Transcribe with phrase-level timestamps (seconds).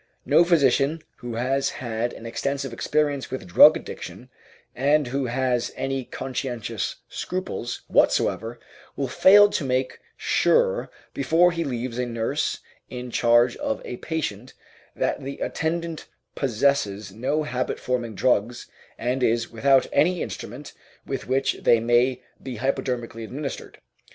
[0.25, 4.31] No physician who has had an extensive experience with drug addiction
[4.75, 8.59] and who has any conscientious scruples whatsoever
[8.95, 14.55] will fail to make sure before he leaves a nurse in charge of a patient
[14.95, 18.65] that the attendant possesses no habit forming drugs
[18.97, 20.73] and is without any instrument
[21.05, 23.77] with which they may be hypodermically administered.